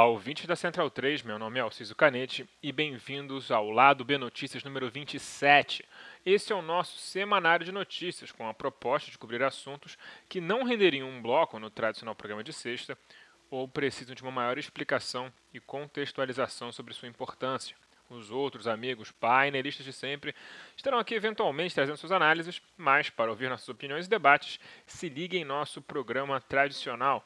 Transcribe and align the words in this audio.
Olá, 0.00 0.08
ouvintes 0.08 0.46
da 0.46 0.56
Central 0.56 0.88
3, 0.88 1.22
meu 1.24 1.38
nome 1.38 1.58
é 1.58 1.62
Alciso 1.62 1.94
Canete 1.94 2.48
e 2.62 2.72
bem-vindos 2.72 3.50
ao 3.50 3.70
Lado 3.70 4.02
B 4.02 4.16
Notícias 4.16 4.64
número 4.64 4.90
27. 4.90 5.84
Esse 6.24 6.54
é 6.54 6.56
o 6.56 6.62
nosso 6.62 6.96
semanário 6.96 7.66
de 7.66 7.70
notícias, 7.70 8.32
com 8.32 8.48
a 8.48 8.54
proposta 8.54 9.10
de 9.10 9.18
cobrir 9.18 9.42
assuntos 9.42 9.98
que 10.26 10.40
não 10.40 10.64
renderiam 10.64 11.06
um 11.06 11.20
bloco 11.20 11.58
no 11.58 11.68
tradicional 11.68 12.14
programa 12.14 12.42
de 12.42 12.50
sexta 12.50 12.96
ou 13.50 13.68
precisam 13.68 14.14
de 14.14 14.22
uma 14.22 14.32
maior 14.32 14.56
explicação 14.56 15.30
e 15.52 15.60
contextualização 15.60 16.72
sobre 16.72 16.94
sua 16.94 17.06
importância. 17.06 17.76
Os 18.08 18.30
outros 18.30 18.66
amigos 18.66 19.12
painelistas 19.12 19.84
de 19.84 19.92
sempre 19.92 20.34
estarão 20.78 20.98
aqui 20.98 21.14
eventualmente 21.14 21.74
trazendo 21.74 21.98
suas 21.98 22.10
análises, 22.10 22.62
mas 22.74 23.10
para 23.10 23.30
ouvir 23.30 23.50
nossas 23.50 23.68
opiniões 23.68 24.06
e 24.06 24.08
debates, 24.08 24.58
se 24.86 25.10
ligue 25.10 25.36
em 25.36 25.44
nosso 25.44 25.82
programa 25.82 26.40
tradicional. 26.40 27.22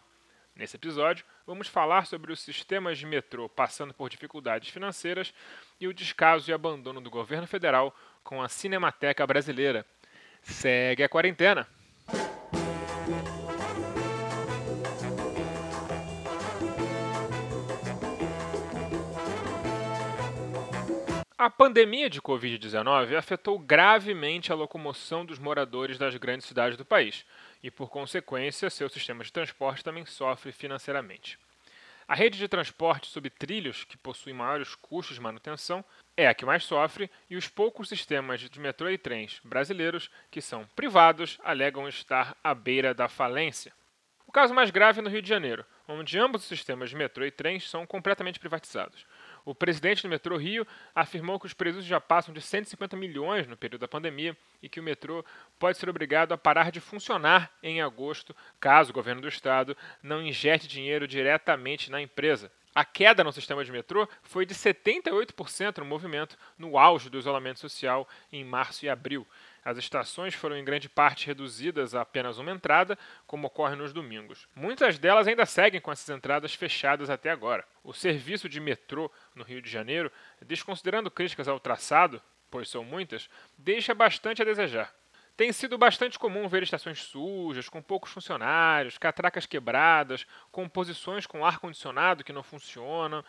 Nesse 0.57 0.75
episódio, 0.75 1.25
vamos 1.47 1.69
falar 1.69 2.07
sobre 2.07 2.33
os 2.33 2.41
sistemas 2.41 2.99
de 2.99 3.07
metrô 3.07 3.49
passando 3.49 3.93
por 3.93 4.09
dificuldades 4.09 4.71
financeiras 4.71 5.33
e 5.81 5.87
o 5.87 5.95
descaso 5.95 6.51
e 6.51 6.55
abandono 6.55 7.01
do 7.01 7.11
governo 7.11 7.47
federal 7.47 7.95
com 8.23 8.43
a 8.43 8.49
Cinemateca 8.49 9.27
Brasileira. 9.27 9.87
Segue 10.43 11.03
a 11.03 11.09
quarentena! 11.09 11.69
A 21.45 21.51
pandemia 21.51 22.09
de 22.09 22.23
Covid-19 22.23 23.15
afetou 23.15 23.59
gravemente 23.59 24.51
a 24.51 24.55
locomoção 24.55 25.27
dos 25.27 25.39
moradores 25.39 25.99
das 25.99 26.17
grandes 26.17 26.47
cidades 26.47 26.75
do 26.75 26.87
país 26.87 27.23
e, 27.63 27.71
por 27.71 27.91
consequência, 27.91 28.71
seu 28.71 28.89
sistema 28.89 29.23
de 29.23 29.31
transporte 29.31 29.85
também 29.85 30.07
sofre 30.07 30.53
financeiramente. 30.53 31.39
A 32.09 32.15
rede 32.15 32.39
de 32.39 32.49
transporte 32.49 33.09
sob 33.09 33.29
trilhos, 33.29 33.85
que 33.85 33.99
possui 33.99 34.33
maiores 34.33 34.75
custos 34.75 35.17
de 35.17 35.21
manutenção, 35.21 35.85
é 36.17 36.27
a 36.27 36.33
que 36.33 36.47
mais 36.47 36.65
sofre 36.65 37.11
e 37.29 37.37
os 37.37 37.47
poucos 37.47 37.91
sistemas 37.91 38.41
de 38.41 38.59
metrô 38.59 38.89
e 38.89 38.97
trens 38.97 39.39
brasileiros, 39.45 40.11
que 40.31 40.41
são 40.41 40.67
privados, 40.75 41.39
alegam 41.45 41.87
estar 41.87 42.35
à 42.43 42.55
beira 42.55 42.95
da 42.95 43.07
falência. 43.07 43.75
O 44.27 44.33
caso 44.33 44.55
mais 44.55 44.71
grave 44.71 45.01
é 45.01 45.03
no 45.03 45.11
Rio 45.11 45.21
de 45.21 45.29
Janeiro, 45.29 45.67
onde 45.87 46.19
ambos 46.19 46.41
os 46.41 46.49
sistemas 46.49 46.89
de 46.89 46.97
metrô 46.97 47.23
e 47.27 47.31
trens 47.31 47.69
são 47.69 47.87
completamente 47.87 48.41
privatizados. 48.41 49.05
O 49.45 49.55
presidente 49.55 50.03
do 50.03 50.09
Metrô 50.09 50.39
Rio 50.39 50.67
afirmou 50.95 51.39
que 51.39 51.45
os 51.45 51.53
prejuízos 51.53 51.87
já 51.87 52.01
passam 52.01 52.33
de 52.33 52.41
150 52.41 52.97
milhões 52.97 53.47
no 53.47 53.57
período 53.57 53.83
da 53.83 53.89
pandemia 53.89 54.35
e 54.63 54.69
que 54.71 54.81
o 54.81 54.83
metrô 54.83 55.23
pode 55.59 55.77
ser 55.77 55.89
obrigado 55.91 56.33
a 56.33 56.39
parar 56.39 56.73
de 56.73 56.81
funcionar 56.81 57.53
em 57.63 57.83
agosto, 57.83 58.35
caso 58.59 58.91
o 58.91 58.95
governo 58.95 59.21
do 59.21 59.29
estado 59.29 59.77
não 60.03 60.23
injete 60.23 60.67
dinheiro 60.67 61.07
diretamente 61.07 61.91
na 61.91 62.01
empresa. 62.01 62.51
A 62.75 62.85
queda 62.85 63.23
no 63.23 63.33
sistema 63.33 63.65
de 63.65 63.71
metrô 63.71 64.09
foi 64.23 64.47
de 64.47 64.55
78% 64.55 65.79
no 65.79 65.85
movimento 65.85 66.37
no 66.59 66.77
auge 66.79 67.11
do 67.11 67.19
isolamento 67.19 67.61
social 67.61 68.09
em 68.33 68.45
março 68.45 68.85
e 68.85 68.89
abril. 68.89 69.27
As 69.65 69.79
estações 69.79 70.35
foram 70.35 70.57
em 70.59 70.65
grande 70.65 70.89
parte 70.89 71.27
reduzidas 71.27 71.95
a 71.95 72.03
apenas 72.03 72.39
uma 72.39 72.51
entrada, 72.51 72.99
como 73.27 73.47
ocorre 73.47 73.75
nos 73.75 73.93
domingos. 73.93 74.47
Muitas 74.55 74.99
delas 74.99 75.27
ainda 75.27 75.47
seguem 75.47 75.81
com 75.81 75.91
essas 75.91 76.09
entradas 76.15 76.55
fechadas 76.55 77.09
até 77.09 77.31
agora. 77.31 77.67
O 77.83 77.95
serviço 77.95 78.49
de 78.49 78.61
metrô 78.61 79.11
no 79.35 79.43
Rio 79.43 79.63
de 79.63 79.71
Janeiro, 79.71 80.13
desconsiderando 80.45 81.11
críticas 81.11 81.49
ao 81.49 81.59
traçado, 81.59 82.21
pois 82.51 82.69
são 82.69 82.85
muitas, 82.85 83.29
deixa 83.57 83.95
bastante 83.95 84.43
a 84.43 84.45
desejar. 84.45 84.95
Tem 85.37 85.51
sido 85.53 85.77
bastante 85.77 86.17
comum 86.17 86.47
ver 86.47 86.63
estações 86.63 87.03
sujas, 87.03 87.69
com 87.69 87.83
poucos 87.83 88.13
funcionários, 88.13 88.99
catracas 88.99 89.47
quebradas, 89.47 90.25
composições 90.53 91.27
com 91.27 91.45
ar-condicionado 91.45 92.23
que 92.23 92.33
não 92.33 92.45
funcionam. 92.45 93.25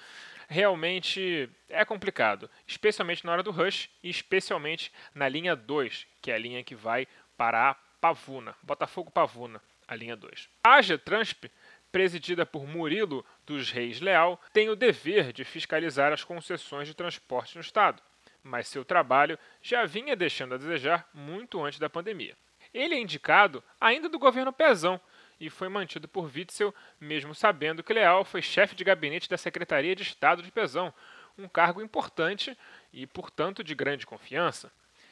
Realmente 0.48 1.50
é 1.68 1.84
complicado, 1.84 2.48
especialmente 2.68 3.26
na 3.26 3.32
hora 3.32 3.42
do 3.42 3.50
rush 3.50 3.90
e 4.04 4.10
especialmente 4.12 4.94
na 5.16 5.28
linha 5.28 5.56
2, 5.56 6.06
que 6.22 6.30
é 6.30 6.36
a 6.36 6.40
linha 6.40 6.64
que 6.64 6.76
vai 6.76 7.08
para 7.36 7.72
a 7.72 7.74
Pavuna, 7.74 8.56
Botafogo 8.62 9.10
Pavuna, 9.10 9.60
a 9.88 9.96
linha 9.96 10.16
2. 10.16 10.48
A 10.64 10.78
Transp, 11.04 11.50
presidida 11.92 12.46
por 12.46 12.68
Murilo 12.68 13.26
dos 13.48 13.72
Reis 13.72 14.00
Leal, 14.00 14.40
tem 14.54 14.70
o 14.70 14.76
dever 14.76 15.34
de 15.34 15.44
fiscalizar 15.44 16.14
as 16.14 16.24
concessões 16.24 16.88
de 16.88 16.94
transporte 16.94 17.56
no 17.56 17.62
estado 17.62 18.00
mas 18.46 18.68
seu 18.68 18.86
trabalho 18.86 19.40
já 19.60 19.86
vinha 19.86 20.16
deixando 20.16 20.54
a 20.54 20.58
desejar 20.58 21.10
muito 21.12 21.62
antes 21.64 21.80
da 21.80 21.90
pandemia. 21.90 22.38
Ele 22.72 22.94
é 22.94 23.00
indicado 23.00 23.64
ainda 23.82 24.08
do 24.08 24.20
governo 24.20 24.54
Pezão 24.54 25.02
e 25.40 25.50
foi 25.50 25.68
mantido 25.68 26.08
por 26.08 26.32
Witzel, 26.34 26.74
mesmo 27.02 27.34
sabendo 27.34 27.84
que 27.84 27.92
Leal 27.92 28.24
foi 28.24 28.44
chefe 28.44 28.76
de 28.76 28.84
gabinete 28.84 29.28
da 29.28 29.38
Secretaria 29.38 29.96
de 29.96 30.04
Estado 30.04 30.44
de 30.44 30.52
Pezão, 30.52 30.94
um 31.38 31.48
cargo 31.48 31.82
importante 31.82 32.56
e, 32.94 33.08
portanto, 33.08 33.64
de 33.64 33.74
grande 33.74 34.06
confiança. 34.06 34.72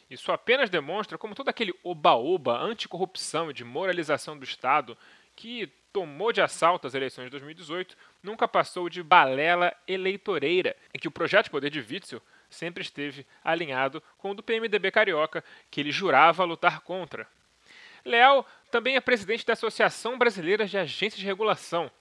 Isso 0.09 0.31
apenas 0.31 0.69
demonstra 0.69 1.17
como 1.17 1.33
todo 1.33 1.49
aquele 1.49 1.73
oba-oba 1.83 2.57
anticorrupção 2.59 3.49
e 3.49 3.53
de 3.53 3.63
moralização 3.63 4.37
do 4.37 4.43
Estado 4.43 4.95
que 5.35 5.71
tomou 5.91 6.31
de 6.31 6.41
assalto 6.41 6.85
as 6.85 6.93
eleições 6.93 7.25
de 7.25 7.31
2018 7.31 7.97
nunca 8.21 8.47
passou 8.47 8.89
de 8.89 9.01
balela 9.01 9.75
eleitoreira, 9.87 10.75
em 10.93 10.99
que 10.99 11.07
o 11.07 11.11
projeto 11.11 11.45
de 11.45 11.51
poder 11.51 11.71
de 11.71 11.79
Witzel 11.79 12.21
sempre 12.53 12.81
esteve 12.81 13.25
alinhado 13.43 14.01
com 14.17 14.31
o 14.31 14.33
do 14.33 14.43
PMDB 14.43 14.91
carioca, 14.91 15.43
que 15.69 15.81
ele 15.81 15.91
jurava 15.91 16.43
lutar 16.43 16.81
contra. 16.81 17.27
Leal 18.05 18.47
também 18.71 18.95
é 18.95 19.01
presidente 19.01 19.45
da 19.45 19.53
Associação 19.53 20.17
Brasileira 20.17 20.65
de 20.65 20.77
Agências 20.77 21.19
de 21.19 21.25
Regulação, 21.25 21.91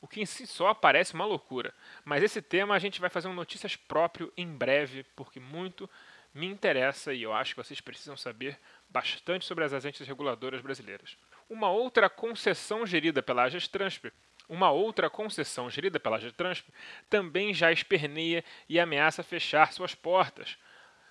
o 0.00 0.08
que 0.08 0.20
em 0.20 0.26
si 0.26 0.46
só 0.46 0.72
parece 0.72 1.14
uma 1.14 1.24
loucura. 1.24 1.74
Mas 2.04 2.22
esse 2.22 2.40
tema 2.40 2.74
a 2.74 2.78
gente 2.78 3.00
vai 3.00 3.10
fazer 3.10 3.28
um 3.28 3.34
notícias 3.34 3.76
próprio 3.76 4.32
em 4.36 4.46
breve, 4.46 5.04
porque 5.14 5.38
muito 5.38 5.88
me 6.32 6.46
interessa 6.46 7.12
e 7.12 7.22
eu 7.22 7.32
acho 7.32 7.54
que 7.54 7.62
vocês 7.62 7.80
precisam 7.80 8.16
saber 8.16 8.58
bastante 8.88 9.44
sobre 9.44 9.64
as 9.64 9.72
agências 9.72 10.06
reguladoras 10.06 10.60
brasileiras. 10.60 11.16
Uma 11.48 11.70
outra 11.70 12.08
concessão 12.08 12.86
gerida 12.86 13.22
pela 13.22 13.42
Agestransp 13.42 14.12
uma 14.50 14.68
outra 14.72 15.08
concessão 15.08 15.70
gerida 15.70 16.00
pela 16.00 16.18
Getransp 16.18 16.68
também 17.08 17.54
já 17.54 17.70
esperneia 17.70 18.44
e 18.68 18.80
ameaça 18.80 19.22
fechar 19.22 19.72
suas 19.72 19.94
portas. 19.94 20.58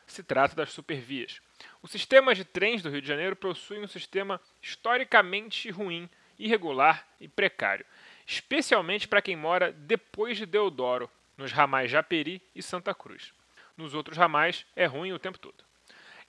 Se 0.06 0.22
trata 0.22 0.56
das 0.56 0.74
supervias. 0.74 1.42
O 1.82 1.88
sistema 1.88 2.36
de 2.36 2.44
trens 2.44 2.82
do 2.82 2.90
Rio 2.90 3.02
de 3.02 3.08
Janeiro 3.08 3.38
possui 3.38 3.80
um 3.80 3.88
sistema 3.88 4.42
historicamente 4.62 5.72
ruim, 5.72 6.10
irregular 6.38 7.08
e 7.18 7.30
precário, 7.30 7.86
especialmente 8.28 9.08
para 9.08 9.22
quem 9.22 9.38
mora 9.38 9.72
depois 9.72 10.38
de 10.38 10.46
Deodoro, 10.46 11.10
nos 11.38 11.54
ramais 11.54 11.90
Japeri 11.90 12.42
e 12.54 12.62
Santa 12.62 12.94
Cruz. 12.94 13.34
Nos 13.78 13.94
outros 13.94 14.18
ramais 14.18 14.66
é 14.76 14.86
ruim 14.86 15.14
o 15.14 15.20
tempo 15.20 15.40
todo. 15.40 15.64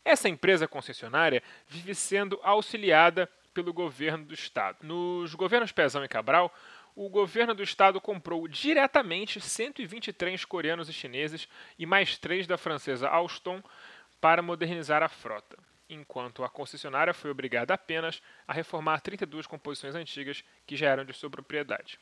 Essa 0.05 0.29
empresa 0.29 0.69
concessionária 0.69 1.43
vive 1.67 1.93
sendo 1.93 2.39
auxiliada 2.45 3.29
pelo 3.53 3.73
governo 3.73 4.25
do 4.25 4.35
estado. 4.35 4.79
Nos 4.83 5.35
governos 5.35 5.73
Pezão 5.73 6.05
e 6.05 6.09
Cabral, 6.09 6.55
o 6.95 7.09
governo 7.09 7.55
do 7.55 7.63
estado 7.63 8.01
comprou 8.01 8.47
diretamente 8.49 9.41
120 9.41 10.13
trens 10.13 10.45
coreanos 10.45 10.89
e 10.89 10.93
chineses 10.93 11.49
e 11.79 11.87
mais 11.87 12.19
três 12.19 12.47
da 12.47 12.59
francesa 12.59 13.09
Alstom 13.09 13.63
para 14.21 14.43
modernizar 14.43 15.03
a 15.03 15.09
frota, 15.09 15.57
enquanto 15.89 16.45
a 16.45 16.49
concessionária 16.49 17.15
foi 17.15 17.31
obrigada 17.31 17.75
apenas 17.75 18.21
a 18.47 18.53
reformar 18.53 19.01
32 19.01 19.47
composições 19.47 19.95
antigas 19.95 20.45
que 20.67 20.77
já 20.77 20.89
eram 20.89 21.05
de 21.05 21.13
sua 21.13 21.31
propriedade. 21.31 21.99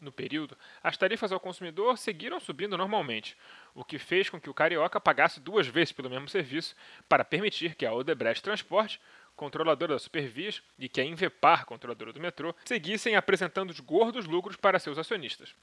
No 0.00 0.12
período, 0.12 0.56
as 0.80 0.96
tarifas 0.96 1.32
ao 1.32 1.40
consumidor 1.40 1.98
seguiram 1.98 2.38
subindo 2.38 2.78
normalmente, 2.78 3.36
o 3.74 3.84
que 3.84 3.98
fez 3.98 4.30
com 4.30 4.40
que 4.40 4.48
o 4.48 4.54
carioca 4.54 5.00
pagasse 5.00 5.40
duas 5.40 5.66
vezes 5.66 5.90
pelo 5.90 6.08
mesmo 6.08 6.28
serviço 6.28 6.76
para 7.08 7.24
permitir 7.24 7.74
que 7.74 7.84
a 7.84 7.92
Odebrecht 7.92 8.42
Transporte 8.42 9.00
controladora 9.38 9.94
da 9.94 9.98
Supervias, 10.00 10.60
e 10.76 10.88
que 10.88 11.00
a 11.00 11.04
Invepar, 11.04 11.64
controladora 11.64 12.12
do 12.12 12.20
metrô, 12.20 12.52
seguissem 12.64 13.14
apresentando 13.14 13.70
os 13.70 13.78
gordos 13.78 14.26
lucros 14.26 14.56
para 14.56 14.80
seus 14.80 14.98
acionistas. 14.98 15.54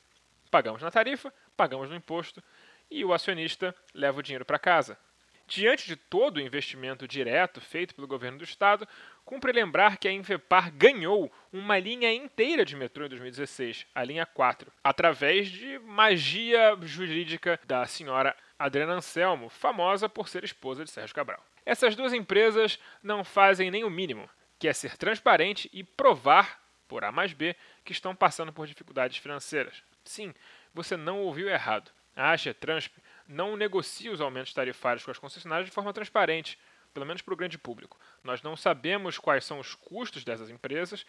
Pagamos 0.50 0.82
na 0.82 0.90
tarifa, 0.90 1.32
pagamos 1.58 1.90
no 1.90 1.96
imposto, 1.96 2.42
e 2.90 3.04
o 3.04 3.14
acionista 3.14 3.76
leva 3.94 4.20
o 4.20 4.24
dinheiro 4.24 4.46
para 4.46 4.58
casa. 4.58 4.98
Diante 5.46 5.86
de 5.86 5.98
todo 5.98 6.38
o 6.38 6.42
investimento 6.42 7.06
direto 7.06 7.60
feito 7.60 7.94
pelo 7.94 8.08
governo 8.08 8.38
do 8.38 8.46
estado, 8.46 8.88
cumpre 9.26 9.52
lembrar 9.52 9.98
que 9.98 10.08
a 10.08 10.12
Invepar 10.12 10.72
ganhou 10.72 11.30
uma 11.52 11.78
linha 11.78 12.12
inteira 12.14 12.64
de 12.64 12.78
metrô 12.78 13.06
em 13.06 13.10
2016, 13.10 13.86
a 13.94 14.04
linha 14.06 14.26
4, 14.26 14.72
através 14.82 15.50
de 15.50 15.78
magia 15.80 16.78
jurídica 16.82 17.60
da 17.68 17.86
senhora 17.86 18.36
Adriana 18.58 18.94
Anselmo, 18.94 19.50
famosa 19.50 20.08
por 20.08 20.30
ser 20.30 20.46
esposa 20.46 20.86
de 20.86 20.92
Sérgio 20.92 21.14
Cabral. 21.14 21.44
Essas 21.66 21.96
duas 21.96 22.14
empresas 22.14 22.80
não 23.02 23.24
fazem 23.24 23.72
nem 23.72 23.84
o 23.84 23.90
mínimo, 23.90 24.30
que 24.60 24.68
é 24.68 24.74
ser 24.74 24.98
transparente 24.98 25.70
e 25.74 25.84
provar, 25.84 26.62
por 26.88 27.04
A 27.04 27.12
mais 27.12 27.34
B, 27.34 27.56
que 27.84 27.92
estão 27.92 28.16
passando 28.16 28.54
por 28.54 28.68
dificuldades 28.68 29.18
financeiras. 29.18 29.82
Sim, 30.04 30.34
você 30.74 30.96
não 30.96 31.22
ouviu 31.22 31.50
errado. 31.50 31.92
A 32.16 32.32
Asha 32.32 32.54
Transp 32.54 32.94
não 33.28 33.58
negocia 33.58 34.12
os 34.12 34.22
aumentos 34.22 34.54
tarifários 34.54 35.04
com 35.04 35.12
as 35.12 35.18
concessionárias 35.18 35.68
de 35.68 35.74
forma 35.74 35.92
transparente, 35.92 36.60
pelo 36.94 37.06
menos 37.06 37.22
para 37.22 37.34
o 37.34 37.38
grande 37.38 37.58
público. 37.58 38.00
Nós 38.24 38.42
não 38.42 38.56
sabemos 38.56 39.18
quais 39.18 39.44
são 39.44 39.60
os 39.60 39.74
custos 39.76 40.24
dessas 40.24 40.50
empresas, 40.50 41.06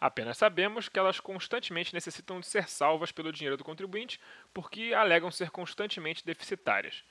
Apenas 0.00 0.36
sabemos 0.36 0.86
que 0.86 0.98
elas 0.98 1.18
constantemente 1.18 1.94
necessitam 1.94 2.38
de 2.38 2.46
ser 2.46 2.68
salvas 2.68 3.10
pelo 3.10 3.32
dinheiro 3.32 3.56
do 3.56 3.64
contribuinte 3.64 4.20
porque 4.52 4.92
alegam 4.94 5.30
ser 5.30 5.50
constantemente 5.50 6.24
deficitárias. 6.26 7.02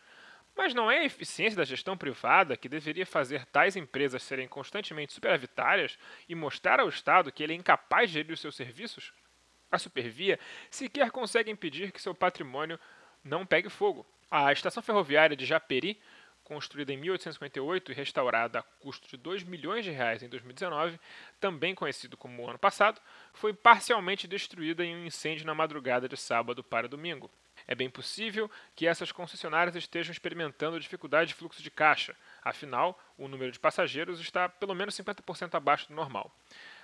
Mas 0.56 0.74
não 0.74 0.90
é 0.90 1.00
a 1.00 1.06
eficiência 1.06 1.58
da 1.58 1.64
gestão 1.64 1.98
privada 1.98 2.56
que 2.56 2.70
deveria 2.70 3.06
fazer 3.06 3.46
tais 3.48 3.76
empresas 3.76 4.22
serem 4.22 4.48
constantemente 4.48 5.14
superavitárias 5.14 5.98
e 6.30 6.36
mostrar 6.36 6.80
ao 6.80 6.90
Estado 6.90 7.32
que 7.32 7.42
ele 7.42 7.54
é 7.54 7.56
incapaz 7.56 8.10
de 8.10 8.16
gerir 8.16 8.34
os 8.34 8.40
seus 8.40 8.56
serviços? 8.56 9.12
A 9.72 9.80
Supervia 9.80 10.40
sequer 10.70 11.10
consegue 11.10 11.50
impedir 11.50 11.92
que 11.92 12.02
seu 12.02 12.14
patrimônio 12.14 12.80
não 13.24 13.46
pegue 13.46 13.70
fogo. 13.70 14.06
A 14.30 14.52
estação 14.52 14.84
ferroviária 14.84 15.36
de 15.36 15.46
Japeri 15.46 16.00
construída 16.44 16.92
em 16.92 16.98
1858 16.98 17.92
e 17.92 17.96
restaurada 17.96 18.60
a 18.60 18.64
custo 18.64 19.08
de 19.08 19.18
2 19.18 19.44
milhões 19.44 19.86
de 19.86 19.92
reais 19.92 20.22
em 20.22 20.30
2019, 20.30 21.00
também 21.40 21.74
conhecido 21.74 22.18
como 22.18 22.44
o 22.44 22.50
ano 22.50 22.60
passado, 22.60 23.02
foi 23.34 23.54
parcialmente 23.54 24.28
destruída 24.28 24.84
em 24.84 24.96
um 24.96 25.06
incêndio 25.06 25.46
na 25.46 25.56
madrugada 25.56 26.08
de 26.08 26.18
sábado 26.18 26.64
para 26.64 26.88
domingo. 26.88 27.32
É 27.68 27.76
bem 27.76 27.90
possível 27.90 28.50
que 28.76 28.88
essas 28.88 29.12
concessionárias 29.12 29.76
estejam 29.76 30.12
experimentando 30.12 30.80
dificuldade 30.80 31.30
de 31.30 31.34
fluxo 31.34 31.62
de 31.62 31.72
caixa, 31.72 32.16
afinal, 32.44 33.00
o 33.18 33.28
número 33.28 33.52
de 33.52 33.60
passageiros 33.60 34.20
está 34.20 34.50
pelo 34.50 34.74
menos 34.74 34.96
50% 34.96 35.56
abaixo 35.56 35.88
do 35.88 35.96
normal 35.96 36.32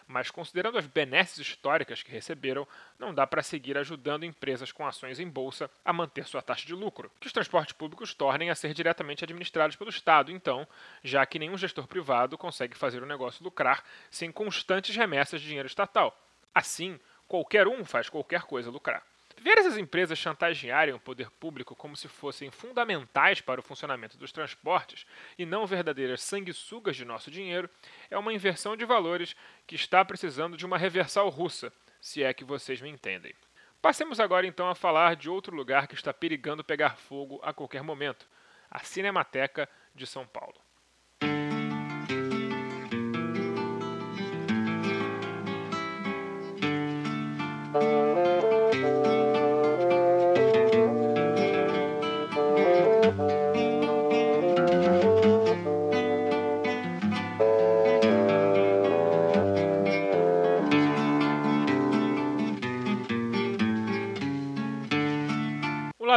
mas 0.10 0.32
considerando 0.32 0.80
as 0.80 0.88
benesses 0.88 1.38
históricas 1.38 2.02
que 2.02 2.12
receberam, 2.12 2.68
não 2.98 3.14
dá 3.14 3.28
para 3.28 3.44
seguir 3.44 3.78
ajudando 3.78 4.26
empresas 4.26 4.72
com 4.72 4.86
ações 4.86 5.20
em 5.20 5.30
bolsa 5.30 5.70
a 5.86 5.94
manter 5.94 6.26
sua 6.26 6.42
taxa 6.42 6.66
de 6.66 6.74
lucro, 6.74 7.12
que 7.20 7.28
os 7.28 7.32
transportes 7.32 7.74
públicos 7.74 8.16
tornem 8.16 8.50
a 8.50 8.56
ser 8.56 8.74
diretamente 8.74 9.24
administrados 9.24 9.76
pelo 9.76 9.92
Estado, 9.92 10.32
então, 10.32 10.68
já 11.04 11.24
que 11.28 11.38
nenhum 11.38 11.56
gestor 11.56 11.86
privado 11.86 12.40
consegue 12.40 12.76
fazer 12.76 13.04
o 13.04 13.06
negócio 13.06 13.44
lucrar 13.44 13.84
sem 14.10 14.32
constantes 14.32 14.96
remessas 14.96 15.42
de 15.42 15.48
dinheiro 15.48 15.68
estatal. 15.68 16.20
Assim, 16.56 17.00
qualquer 17.28 17.68
um 17.68 17.86
faz 17.86 18.10
qualquer 18.10 18.42
coisa 18.42 18.72
lucrar. 18.72 19.04
Ver 19.42 19.58
essas 19.58 19.78
empresas 19.78 20.20
chantagearem 20.20 20.94
o 20.94 21.00
poder 21.00 21.30
público 21.30 21.74
como 21.74 21.96
se 21.96 22.10
fossem 22.10 22.52
fundamentais 22.52 23.40
para 23.40 23.62
o 23.62 23.64
funcionamento 23.64 24.18
dos 24.18 24.34
transportes 24.34 25.06
e 25.38 25.46
não 25.46 25.66
verdadeiras 25.66 26.22
sanguessugas 26.22 26.98
de 26.98 27.06
nosso 27.06 27.32
dinheiro 27.32 27.70
é 28.10 28.18
uma 28.18 28.34
inversão 28.34 28.76
de 28.76 28.84
valores 28.84 29.36
que 29.66 29.76
está 29.76 30.04
precisando 30.04 30.58
de 30.58 30.66
uma 30.66 30.78
reversal 30.78 31.30
russa, 31.30 31.72
se 32.02 32.22
é 32.22 32.34
que 32.34 32.44
vocês 32.44 32.82
me 32.82 32.90
entendem. 32.90 33.34
Passemos 33.82 34.20
agora 34.20 34.46
então 34.46 34.68
a 34.68 34.76
falar 34.76 35.16
de 35.16 35.30
outro 35.30 35.56
lugar 35.56 35.88
que 35.88 35.96
está 35.96 36.14
perigando 36.14 36.62
pegar 36.62 36.98
fogo 36.98 37.40
a 37.42 37.54
qualquer 37.54 37.82
momento: 37.82 38.28
a 38.70 38.80
Cinemateca 38.80 39.70
de 39.96 40.06
São 40.06 40.28
Paulo. 40.28 40.60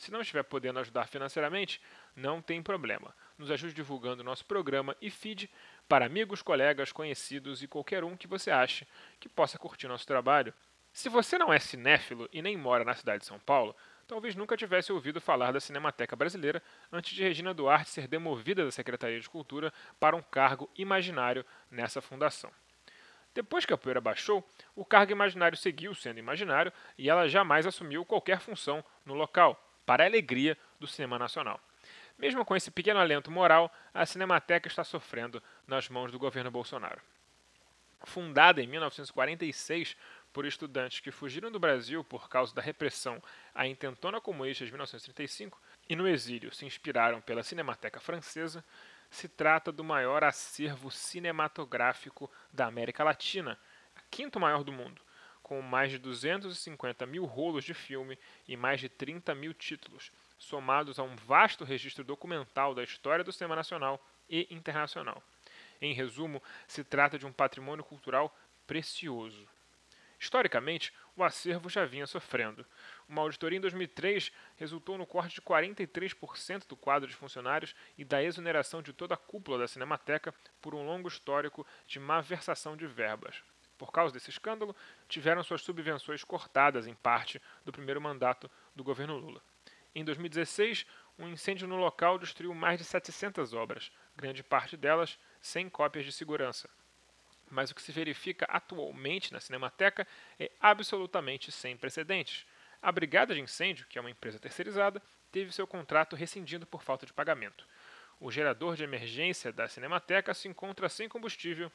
Se 0.00 0.10
não 0.10 0.22
estiver 0.22 0.42
podendo 0.42 0.78
ajudar 0.78 1.08
financeiramente, 1.08 1.78
não 2.16 2.40
tem 2.40 2.62
problema. 2.62 3.14
Nos 3.36 3.50
ajude 3.50 3.74
divulgando 3.74 4.24
nosso 4.24 4.46
programa 4.46 4.96
e 4.98 5.10
feed 5.10 5.50
para 5.86 6.06
amigos, 6.06 6.40
colegas, 6.40 6.90
conhecidos 6.90 7.62
e 7.62 7.68
qualquer 7.68 8.02
um 8.02 8.16
que 8.16 8.26
você 8.26 8.50
ache 8.50 8.88
que 9.20 9.28
possa 9.28 9.58
curtir 9.58 9.88
nosso 9.88 10.06
trabalho. 10.06 10.54
Se 10.90 11.10
você 11.10 11.36
não 11.36 11.52
é 11.52 11.58
cinéfilo 11.58 12.30
e 12.32 12.40
nem 12.40 12.56
mora 12.56 12.82
na 12.82 12.94
cidade 12.94 13.20
de 13.20 13.26
São 13.26 13.38
Paulo, 13.38 13.76
talvez 14.08 14.34
nunca 14.34 14.56
tivesse 14.56 14.90
ouvido 14.90 15.20
falar 15.20 15.52
da 15.52 15.60
Cinemateca 15.60 16.16
Brasileira 16.16 16.62
antes 16.90 17.14
de 17.14 17.22
Regina 17.22 17.52
Duarte 17.52 17.90
ser 17.90 18.08
demovida 18.08 18.64
da 18.64 18.70
Secretaria 18.70 19.20
de 19.20 19.28
Cultura 19.28 19.70
para 20.00 20.16
um 20.16 20.22
cargo 20.22 20.70
imaginário 20.78 21.44
nessa 21.70 22.00
fundação. 22.00 22.50
Depois 23.34 23.66
que 23.66 23.74
a 23.74 23.76
poeira 23.76 24.00
baixou, 24.00 24.48
o 24.74 24.82
cargo 24.82 25.12
imaginário 25.12 25.58
seguiu 25.58 25.94
sendo 25.94 26.18
imaginário 26.18 26.72
e 26.96 27.10
ela 27.10 27.28
jamais 27.28 27.66
assumiu 27.66 28.02
qualquer 28.02 28.40
função 28.40 28.82
no 29.04 29.12
local 29.12 29.66
para 29.90 30.04
a 30.04 30.06
alegria 30.06 30.56
do 30.78 30.86
cinema 30.86 31.18
nacional. 31.18 31.60
Mesmo 32.16 32.44
com 32.44 32.54
esse 32.54 32.70
pequeno 32.70 33.00
alento 33.00 33.28
moral, 33.28 33.74
a 33.92 34.06
Cinemateca 34.06 34.68
está 34.68 34.84
sofrendo 34.84 35.42
nas 35.66 35.88
mãos 35.88 36.12
do 36.12 36.18
governo 36.18 36.48
Bolsonaro. 36.48 37.02
Fundada 38.04 38.62
em 38.62 38.68
1946 38.68 39.96
por 40.32 40.46
estudantes 40.46 41.00
que 41.00 41.10
fugiram 41.10 41.50
do 41.50 41.58
Brasil 41.58 42.04
por 42.04 42.28
causa 42.28 42.54
da 42.54 42.62
repressão 42.62 43.20
à 43.52 43.66
intentona 43.66 44.20
comunista 44.20 44.64
de 44.64 44.70
1935 44.70 45.60
e 45.88 45.96
no 45.96 46.06
exílio 46.06 46.54
se 46.54 46.64
inspiraram 46.64 47.20
pela 47.20 47.42
Cinemateca 47.42 47.98
Francesa, 47.98 48.64
se 49.10 49.26
trata 49.26 49.72
do 49.72 49.82
maior 49.82 50.22
acervo 50.22 50.88
cinematográfico 50.88 52.30
da 52.52 52.66
América 52.66 53.02
Latina, 53.02 53.58
a 53.96 54.00
quinto 54.08 54.38
maior 54.38 54.62
do 54.62 54.70
mundo, 54.70 55.02
com 55.50 55.60
mais 55.60 55.90
de 55.90 55.98
250 55.98 57.04
mil 57.06 57.24
rolos 57.24 57.64
de 57.64 57.74
filme 57.74 58.16
e 58.46 58.56
mais 58.56 58.78
de 58.78 58.88
30 58.88 59.34
mil 59.34 59.52
títulos, 59.52 60.12
somados 60.38 60.96
a 61.00 61.02
um 61.02 61.16
vasto 61.16 61.64
registro 61.64 62.04
documental 62.04 62.72
da 62.72 62.84
história 62.84 63.24
do 63.24 63.32
cinema 63.32 63.56
nacional 63.56 64.00
e 64.28 64.46
internacional. 64.48 65.20
Em 65.82 65.92
resumo, 65.92 66.40
se 66.68 66.84
trata 66.84 67.18
de 67.18 67.26
um 67.26 67.32
patrimônio 67.32 67.82
cultural 67.82 68.32
precioso. 68.64 69.44
Historicamente, 70.20 70.92
o 71.16 71.24
acervo 71.24 71.68
já 71.68 71.84
vinha 71.84 72.06
sofrendo. 72.06 72.64
Uma 73.08 73.22
auditoria 73.22 73.58
em 73.58 73.60
2003 73.60 74.30
resultou 74.56 74.96
no 74.96 75.04
corte 75.04 75.34
de 75.34 75.42
43% 75.42 76.68
do 76.68 76.76
quadro 76.76 77.08
de 77.08 77.16
funcionários 77.16 77.74
e 77.98 78.04
da 78.04 78.22
exoneração 78.22 78.80
de 78.80 78.92
toda 78.92 79.14
a 79.14 79.16
cúpula 79.16 79.58
da 79.58 79.66
Cinemateca 79.66 80.32
por 80.62 80.76
um 80.76 80.86
longo 80.86 81.08
histórico 81.08 81.66
de 81.88 81.98
malversação 81.98 82.76
de 82.76 82.86
verbas 82.86 83.42
por 83.80 83.90
causa 83.90 84.12
desse 84.12 84.28
escândalo, 84.28 84.76
tiveram 85.08 85.42
suas 85.42 85.62
subvenções 85.62 86.22
cortadas 86.22 86.86
em 86.86 86.92
parte 86.92 87.40
do 87.64 87.72
primeiro 87.72 87.98
mandato 87.98 88.50
do 88.76 88.84
governo 88.84 89.16
Lula. 89.16 89.40
Em 89.94 90.04
2016, 90.04 90.84
um 91.18 91.26
incêndio 91.28 91.66
no 91.66 91.76
local 91.76 92.18
destruiu 92.18 92.52
mais 92.52 92.78
de 92.78 92.84
700 92.84 93.54
obras, 93.54 93.90
grande 94.14 94.42
parte 94.42 94.76
delas 94.76 95.18
sem 95.40 95.70
cópias 95.70 96.04
de 96.04 96.12
segurança. 96.12 96.68
Mas 97.50 97.70
o 97.70 97.74
que 97.74 97.80
se 97.80 97.90
verifica 97.90 98.44
atualmente 98.50 99.32
na 99.32 99.40
Cinemateca 99.40 100.06
é 100.38 100.50
absolutamente 100.60 101.50
sem 101.50 101.74
precedentes. 101.74 102.46
A 102.82 102.92
Brigada 102.92 103.34
de 103.34 103.40
Incêndio, 103.40 103.86
que 103.86 103.96
é 103.96 104.00
uma 104.02 104.10
empresa 104.10 104.38
terceirizada, 104.38 105.00
teve 105.32 105.52
seu 105.52 105.66
contrato 105.66 106.14
rescindido 106.14 106.66
por 106.66 106.82
falta 106.82 107.06
de 107.06 107.14
pagamento. 107.14 107.66
O 108.20 108.30
gerador 108.30 108.76
de 108.76 108.84
emergência 108.84 109.50
da 109.50 109.66
Cinemateca 109.66 110.34
se 110.34 110.46
encontra 110.46 110.90
sem 110.90 111.08
combustível 111.08 111.72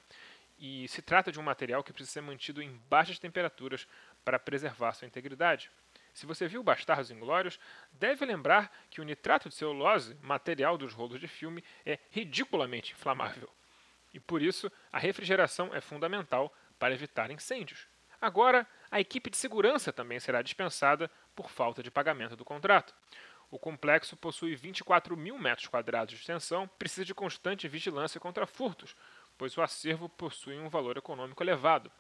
e 0.58 0.88
se 0.88 1.02
trata 1.02 1.32
de 1.32 1.40
um 1.40 1.44
material 1.44 1.84
que 1.84 1.92
precisa 1.92 2.14
ser 2.14 2.22
mantido 2.22 2.62
em 2.62 2.82
baixas 2.90 3.20
temperaturas 3.20 3.88
para 4.24 4.40
preservar 4.40 4.94
sua 4.94 5.08
integridade. 5.08 5.70
Se 6.14 6.26
você 6.26 6.48
viu 6.48 6.64
Bastardos 6.64 7.12
Inglórios, 7.12 7.60
deve 7.92 8.26
lembrar 8.26 8.72
que 8.90 9.02
o 9.02 9.04
nitrato 9.04 9.50
de 9.50 9.56
celulose, 9.56 10.18
material 10.22 10.78
dos 10.78 10.94
rolos 10.94 11.20
de 11.20 11.28
filme, 11.28 11.64
é 11.86 12.00
ridiculamente 12.10 12.94
inflamável. 12.94 13.50
E 14.14 14.20
por 14.20 14.42
isso, 14.42 14.72
a 14.94 14.98
refrigeração 14.98 15.76
é 15.76 15.82
fundamental 15.82 16.56
para 16.80 16.94
evitar 16.94 17.32
incêndios. 17.32 17.88
Agora, 18.22 18.66
a 18.90 19.00
equipe 19.02 19.30
de 19.30 19.36
segurança 19.36 19.92
também 19.92 20.20
será 20.20 20.42
dispensada 20.42 21.12
por 21.36 21.50
falta 21.50 21.84
de 21.84 21.92
pagamento 21.92 22.38
do 22.38 22.46
contrato. 22.46 22.96
O 23.52 23.60
complexo 23.60 24.16
possui 24.16 24.56
24 24.56 25.16
mil 25.16 25.38
metros 25.38 25.68
quadrados 25.68 26.14
de 26.14 26.20
extensão, 26.20 26.68
precisa 26.80 27.06
de 27.06 27.14
constante 27.14 27.68
vigilância 27.68 28.20
contra 28.20 28.48
furtos, 28.48 28.96
pois 29.38 29.58
o 29.58 29.62
acervo 29.62 30.10
possui 30.10 30.58
um 30.58 30.70
valor 30.70 30.98
econômico 30.98 31.44
elevado. 31.44 31.92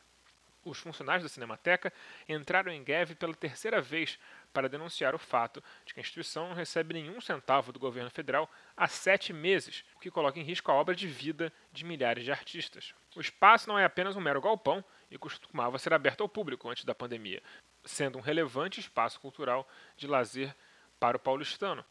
Os 0.66 0.80
funcionários 0.80 1.22
da 1.22 1.30
Cinemateca 1.30 1.94
entraram 2.28 2.72
em 2.72 2.84
greve 2.84 3.14
pela 3.14 3.36
terceira 3.36 3.80
vez 3.80 4.18
para 4.52 4.68
denunciar 4.68 5.14
o 5.14 5.20
fato 5.20 5.64
de 5.86 5.94
que 5.94 6.00
a 6.00 6.02
instituição 6.02 6.50
não 6.50 6.56
recebe 6.56 6.96
nenhum 6.96 7.22
centavo 7.22 7.72
do 7.72 7.80
governo 7.80 8.10
federal 8.10 8.50
há 8.76 8.88
sete 8.88 9.32
meses, 9.32 9.86
o 9.96 10.00
que 10.00 10.10
coloca 10.10 10.40
em 10.40 10.44
risco 10.44 10.72
a 10.72 10.74
obra 10.74 10.96
de 10.96 11.08
vida 11.08 11.54
de 11.72 11.86
milhares 11.86 12.24
de 12.24 12.32
artistas. 12.32 12.96
O 13.16 13.22
espaço 13.22 13.68
não 13.70 13.78
é 13.78 13.86
apenas 13.86 14.16
um 14.16 14.22
mero 14.22 14.42
galpão 14.42 14.84
e 15.12 15.20
costumava 15.20 15.78
ser 15.78 15.94
aberto 15.94 16.22
ao 16.22 16.30
público 16.30 16.68
antes 16.68 16.84
da 16.84 16.96
pandemia, 16.96 17.44
sendo 17.84 18.18
um 18.18 18.22
relevante 18.22 18.80
espaço 18.80 19.20
cultural 19.20 19.70
de 19.96 20.08
lazer 20.08 20.56
para 21.00 21.18
o 21.18 21.20
paulistano. 21.20 21.86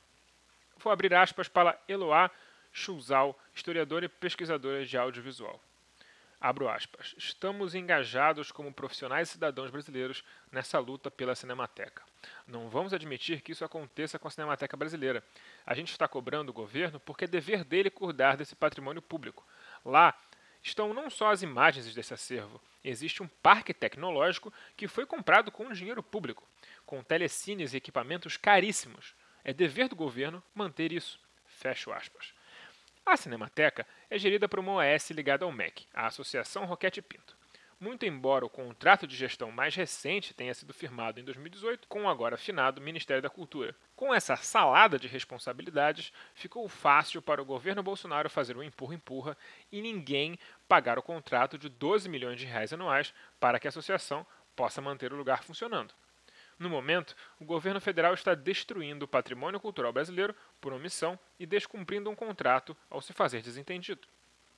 Vou 0.79 0.93
abrir 0.93 1.15
aspas 1.15 1.47
para 1.47 1.81
Eloá 1.87 2.29
Chuzal, 2.77 3.39
historiadora 3.55 4.05
e 4.05 4.09
pesquisadora 4.09 4.85
de 4.85 4.99
audiovisual. 4.99 5.63
Abro 6.41 6.69
aspas. 6.69 7.15
Estamos 7.17 7.73
engajados 7.73 8.51
como 8.51 8.75
profissionais 8.75 9.29
e 9.29 9.33
cidadãos 9.33 9.71
brasileiros 9.71 10.25
nessa 10.51 10.81
luta 10.81 11.09
pela 11.09 11.37
Cinemateca. 11.37 12.03
Não 12.49 12.69
vamos 12.69 12.93
admitir 12.93 13.43
que 13.43 13.53
isso 13.53 13.65
aconteça 13.65 14.19
com 14.19 14.27
a 14.27 14.31
Cinemateca 14.31 14.77
brasileira. 14.77 15.23
A 15.65 15.73
gente 15.73 15.93
está 15.93 16.09
cobrando 16.09 16.49
o 16.49 16.53
governo 16.53 16.99
porque 16.99 17.27
é 17.27 17.29
dever 17.29 17.63
dele 17.63 17.91
cuidar 17.91 18.37
desse 18.37 18.57
patrimônio 18.57 19.01
público. 19.01 19.47
Lá 19.85 20.13
estão 20.61 20.93
não 20.93 21.09
só 21.09 21.31
as 21.31 21.43
imagens 21.43 21.95
desse 21.95 22.13
acervo, 22.13 22.61
existe 22.83 23.23
um 23.23 23.29
parque 23.29 23.73
tecnológico 23.73 24.53
que 24.77 24.89
foi 24.89 25.07
comprado 25.07 25.53
com 25.53 25.73
dinheiro 25.73 26.03
público, 26.03 26.43
com 26.85 27.05
telecines 27.05 27.73
e 27.73 27.77
equipamentos 27.77 28.37
caríssimos. 28.37 29.15
É 29.45 29.53
dever 29.53 29.89
do 29.89 29.95
governo 29.95 30.43
manter 30.53 30.91
isso. 30.91 31.21
Fecho 31.47 31.93
aspas. 31.93 32.35
A 33.07 33.19
Cinemateca 33.19 33.87
é 34.09 34.19
gerida 34.19 34.49
por 34.49 34.59
uma 34.59 34.77
OS 34.77 35.11
ligada 35.11 35.45
ao 35.45 35.53
MEC, 35.53 35.87
a 35.93 36.07
Associação 36.07 36.65
Roquete 36.65 37.03
Pinto. 37.03 37.37
Muito 37.79 38.07
embora 38.07 38.47
o 38.47 38.51
contrato 38.51 39.07
de 39.07 39.15
gestão 39.15 39.53
mais 39.53 39.75
recente 39.75 40.33
tenha 40.33 40.55
sido 40.55 40.73
firmado 40.73 41.21
em 41.21 41.25
2018 41.25 41.87
com 41.87 42.05
o 42.05 42.09
agora 42.09 42.37
afinado 42.37 42.81
Ministério 42.81 43.23
da 43.23 43.29
Cultura. 43.29 43.77
Com 43.95 44.15
essa 44.15 44.37
salada 44.37 44.99
de 44.99 45.07
responsabilidades, 45.07 46.15
ficou 46.35 46.67
fácil 46.67 47.21
para 47.21 47.43
o 47.43 47.45
governo 47.45 47.83
Bolsonaro 47.83 48.31
fazer 48.31 48.57
um 48.57 48.63
empurra-empurra 48.63 49.37
e 49.71 49.83
ninguém 49.83 50.39
pagar 50.67 50.99
o 50.99 51.03
contrato 51.03 51.59
de 51.59 51.69
12 51.69 52.09
milhões 52.09 52.41
de 52.41 52.47
reais 52.47 52.73
anuais 52.73 53.13
para 53.39 53.61
que 53.61 53.69
a 53.69 53.71
associação 53.71 54.27
possa 54.57 54.81
manter 54.81 55.13
o 55.13 55.17
lugar 55.17 55.45
funcionando. 55.45 55.93
No 56.59 56.71
momento, 56.71 57.17
o 57.41 57.45
governo 57.45 57.81
federal 57.81 58.15
está 58.15 58.35
destruindo 58.35 59.05
o 59.05 59.09
patrimônio 59.09 59.61
cultural 59.61 59.93
brasileiro 59.93 60.35
por 60.61 60.73
omissão 60.73 61.19
e 61.39 61.47
descumprindo 61.47 62.11
um 62.11 62.15
contrato 62.15 62.77
ao 62.89 63.03
se 63.03 63.13
fazer 63.13 63.43
desentendido. 63.43 64.07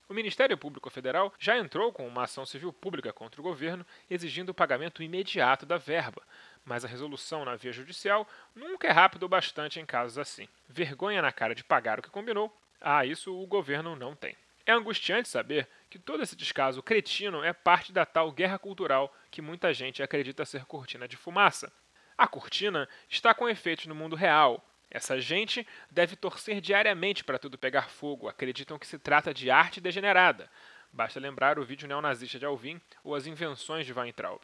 O 0.08 0.14
Ministério 0.14 0.56
Público 0.56 0.88
Federal 0.88 1.34
já 1.36 1.58
entrou 1.58 1.92
com 1.92 2.06
uma 2.06 2.22
ação 2.22 2.46
civil 2.46 2.72
pública 2.72 3.12
contra 3.12 3.40
o 3.40 3.44
governo, 3.44 3.84
exigindo 4.08 4.50
o 4.50 4.54
pagamento 4.54 5.02
imediato 5.02 5.66
da 5.66 5.78
verba, 5.78 6.22
mas 6.64 6.84
a 6.84 6.88
resolução 6.88 7.44
na 7.44 7.56
via 7.56 7.72
judicial 7.72 8.28
nunca 8.54 8.86
é 8.86 8.92
rápida 8.92 9.26
o 9.26 9.28
bastante 9.28 9.80
em 9.80 9.86
casos 9.86 10.16
assim. 10.16 10.48
Vergonha 10.68 11.20
na 11.20 11.32
cara 11.32 11.56
de 11.56 11.64
pagar 11.64 11.98
o 11.98 12.02
que 12.02 12.10
combinou? 12.10 12.56
Ah, 12.80 13.04
isso 13.04 13.36
o 13.36 13.46
governo 13.48 13.96
não 13.96 14.14
tem. 14.14 14.36
É 14.64 14.72
angustiante 14.72 15.28
saber 15.28 15.68
que 15.88 15.98
todo 15.98 16.22
esse 16.22 16.36
descaso 16.36 16.82
cretino 16.82 17.42
é 17.42 17.52
parte 17.52 17.92
da 17.92 18.06
tal 18.06 18.30
guerra 18.30 18.58
cultural 18.58 19.12
que 19.30 19.42
muita 19.42 19.72
gente 19.74 20.02
acredita 20.02 20.44
ser 20.44 20.64
cortina 20.66 21.08
de 21.08 21.16
fumaça. 21.16 21.72
A 22.18 22.26
cortina 22.26 22.88
está 23.10 23.34
com 23.34 23.48
efeitos 23.48 23.86
no 23.86 23.94
mundo 23.94 24.16
real. 24.16 24.64
Essa 24.90 25.20
gente 25.20 25.66
deve 25.90 26.16
torcer 26.16 26.60
diariamente 26.60 27.22
para 27.22 27.38
tudo 27.38 27.58
pegar 27.58 27.90
fogo, 27.90 28.28
acreditam 28.28 28.78
que 28.78 28.86
se 28.86 28.98
trata 28.98 29.34
de 29.34 29.50
arte 29.50 29.80
degenerada. 29.80 30.50
Basta 30.92 31.20
lembrar 31.20 31.58
o 31.58 31.64
vídeo 31.64 31.86
neonazista 31.86 32.38
de 32.38 32.46
Alvin 32.46 32.80
ou 33.04 33.14
as 33.14 33.26
invenções 33.26 33.84
de 33.84 33.92
Weintraub. 33.92 34.42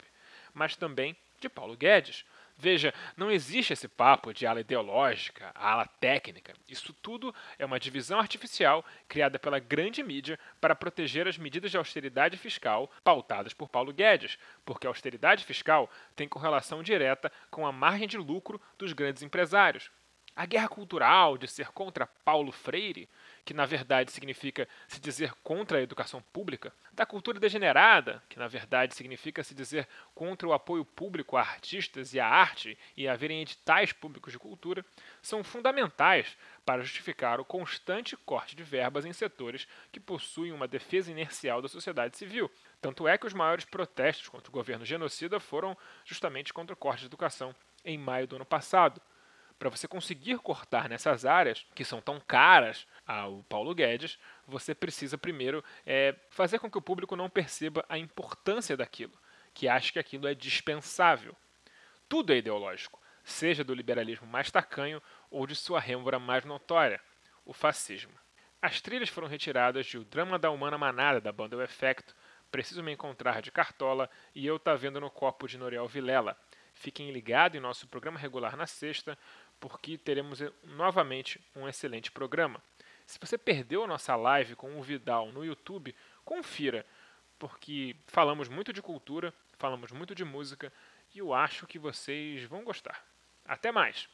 Mas 0.53 0.75
também 0.75 1.15
de 1.39 1.49
Paulo 1.49 1.75
Guedes, 1.75 2.25
Veja, 2.57 2.93
não 3.17 3.31
existe 3.31 3.73
esse 3.73 3.87
papo 3.87 4.33
de 4.33 4.45
ala 4.45 4.61
ideológica, 4.61 5.51
ala 5.55 5.85
técnica. 5.85 6.53
Isso 6.67 6.93
tudo 6.93 7.33
é 7.57 7.65
uma 7.65 7.79
divisão 7.79 8.19
artificial 8.19 8.85
criada 9.07 9.39
pela 9.39 9.59
grande 9.59 10.03
mídia 10.03 10.39
para 10.61 10.75
proteger 10.75 11.27
as 11.27 11.37
medidas 11.37 11.71
de 11.71 11.77
austeridade 11.77 12.37
fiscal 12.37 12.89
pautadas 13.03 13.53
por 13.53 13.67
Paulo 13.69 13.91
Guedes, 13.91 14.37
porque 14.63 14.87
a 14.87 14.89
austeridade 14.89 15.43
fiscal 15.43 15.89
tem 16.15 16.27
correlação 16.27 16.83
direta 16.83 17.31
com 17.49 17.65
a 17.65 17.71
margem 17.71 18.07
de 18.07 18.17
lucro 18.17 18.61
dos 18.77 18.93
grandes 18.93 19.23
empresários. 19.23 19.91
A 20.35 20.47
guerra 20.47 20.67
cultural 20.67 21.37
de 21.37 21.47
ser 21.47 21.67
contra 21.67 22.07
Paulo 22.07 22.51
Freire, 22.51 23.07
que 23.45 23.53
na 23.53 23.67
verdade 23.67 24.11
significa 24.11 24.67
se 24.87 24.99
dizer 24.99 25.31
contra 25.43 25.77
a 25.77 25.81
educação 25.81 26.23
pública, 26.33 26.73
da 26.91 27.05
cultura 27.05 27.39
degenerada, 27.39 28.21
que 28.27 28.39
na 28.39 28.47
verdade 28.47 28.95
significa 28.95 29.43
se 29.43 29.53
dizer 29.53 29.87
contra 30.15 30.47
o 30.47 30.53
apoio 30.53 30.83
público 30.83 31.37
a 31.37 31.41
artistas 31.41 32.15
e 32.15 32.19
à 32.19 32.27
arte 32.27 32.75
e 32.97 33.07
haverem 33.07 33.43
editais 33.43 33.93
públicos 33.93 34.33
de 34.33 34.39
cultura, 34.39 34.83
são 35.21 35.43
fundamentais 35.43 36.35
para 36.65 36.81
justificar 36.81 37.39
o 37.39 37.45
constante 37.45 38.17
corte 38.17 38.55
de 38.55 38.63
verbas 38.63 39.05
em 39.05 39.13
setores 39.13 39.67
que 39.91 39.99
possuem 39.99 40.51
uma 40.51 40.67
defesa 40.67 41.11
inercial 41.11 41.61
da 41.61 41.67
sociedade 41.67 42.17
civil. 42.17 42.49
Tanto 42.81 43.07
é 43.07 43.19
que 43.19 43.27
os 43.27 43.33
maiores 43.35 43.65
protestos 43.65 44.29
contra 44.29 44.49
o 44.49 44.53
governo 44.53 44.83
genocida 44.83 45.39
foram 45.39 45.77
justamente 46.03 46.51
contra 46.51 46.73
o 46.73 46.77
corte 46.77 47.01
de 47.01 47.05
educação 47.05 47.55
em 47.85 47.99
maio 47.99 48.25
do 48.25 48.37
ano 48.37 48.45
passado 48.45 48.99
para 49.63 49.69
você 49.69 49.87
conseguir 49.87 50.39
cortar 50.39 50.89
nessas 50.89 51.23
áreas 51.23 51.65
que 51.73 51.85
são 51.85 52.01
tão 52.01 52.19
caras 52.19 52.85
ao 53.07 53.43
Paulo 53.43 53.73
Guedes, 53.73 54.19
você 54.45 54.75
precisa 54.75 55.17
primeiro 55.17 55.63
é, 55.85 56.13
fazer 56.29 56.59
com 56.59 56.69
que 56.69 56.77
o 56.77 56.81
público 56.81 57.15
não 57.15 57.29
perceba 57.29 57.85
a 57.87 57.97
importância 57.97 58.75
daquilo, 58.75 59.17
que 59.53 59.69
ache 59.69 59.93
que 59.93 59.99
aquilo 59.99 60.27
é 60.27 60.35
dispensável. 60.35 61.33
Tudo 62.09 62.33
é 62.33 62.37
ideológico, 62.39 63.01
seja 63.23 63.63
do 63.63 63.73
liberalismo 63.73 64.27
mais 64.27 64.51
tacanho 64.51 65.01
ou 65.31 65.47
de 65.47 65.55
sua 65.55 65.79
rêmora 65.79 66.19
mais 66.19 66.43
notória, 66.43 66.99
o 67.45 67.53
fascismo. 67.53 68.11
As 68.61 68.81
trilhas 68.81 69.07
foram 69.07 69.29
retiradas 69.29 69.85
de 69.85 69.97
O 69.97 70.03
Drama 70.03 70.37
da 70.37 70.51
Humana 70.51 70.77
Manada, 70.77 71.21
da 71.21 71.31
banda 71.31 71.55
O 71.55 71.61
Efecto, 71.61 72.13
Preciso 72.51 72.83
Me 72.83 72.91
Encontrar 72.91 73.41
de 73.41 73.49
Cartola 73.49 74.09
e 74.35 74.45
Eu 74.45 74.59
Tá 74.59 74.75
Vendo 74.75 74.99
no 74.99 75.09
Copo 75.09 75.47
de 75.47 75.57
Noriel 75.57 75.87
Vilela. 75.87 76.37
Fiquem 76.73 77.11
ligados 77.11 77.57
em 77.57 77.61
nosso 77.61 77.87
programa 77.87 78.19
regular 78.19 78.57
na 78.57 78.65
sexta, 78.65 79.17
porque 79.63 79.97
teremos 79.97 80.41
eh, 80.41 80.51
novamente 80.65 81.39
um 81.55 81.69
excelente 81.69 82.11
programa. 82.11 82.61
Se 83.05 83.17
você 83.17 83.37
perdeu 83.37 83.85
a 83.85 83.87
nossa 83.87 84.13
live 84.13 84.57
com 84.57 84.77
o 84.77 84.83
Vidal 84.83 85.31
no 85.31 85.45
YouTube, 85.45 85.95
confira, 86.25 86.85
porque 87.39 87.95
falamos 88.05 88.49
muito 88.49 88.73
de 88.73 88.81
cultura, 88.81 89.33
falamos 89.57 89.93
muito 89.93 90.13
de 90.13 90.25
música 90.25 90.71
e 91.15 91.19
eu 91.19 91.33
acho 91.33 91.65
que 91.65 91.79
vocês 91.79 92.43
vão 92.43 92.65
gostar. 92.65 93.05
Até 93.45 93.71
mais! 93.71 94.09